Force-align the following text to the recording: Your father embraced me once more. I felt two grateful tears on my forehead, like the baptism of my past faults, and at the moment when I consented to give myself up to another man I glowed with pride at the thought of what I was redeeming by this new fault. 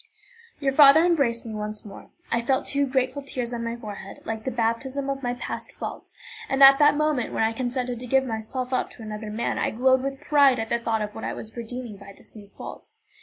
Your 0.59 0.71
father 0.71 1.05
embraced 1.05 1.45
me 1.45 1.53
once 1.53 1.85
more. 1.85 2.09
I 2.31 2.41
felt 2.41 2.65
two 2.65 2.87
grateful 2.87 3.21
tears 3.21 3.53
on 3.53 3.63
my 3.63 3.75
forehead, 3.75 4.17
like 4.25 4.45
the 4.45 4.49
baptism 4.49 5.11
of 5.11 5.21
my 5.21 5.35
past 5.35 5.71
faults, 5.71 6.15
and 6.49 6.63
at 6.63 6.79
the 6.79 6.91
moment 6.91 7.33
when 7.33 7.43
I 7.43 7.53
consented 7.53 7.99
to 7.99 8.07
give 8.07 8.25
myself 8.25 8.73
up 8.73 8.89
to 8.93 9.03
another 9.03 9.29
man 9.29 9.59
I 9.59 9.69
glowed 9.69 10.01
with 10.01 10.19
pride 10.19 10.57
at 10.57 10.69
the 10.69 10.79
thought 10.79 11.03
of 11.03 11.13
what 11.13 11.23
I 11.23 11.33
was 11.33 11.55
redeeming 11.55 11.97
by 11.97 12.13
this 12.17 12.35
new 12.35 12.47
fault. 12.47 12.87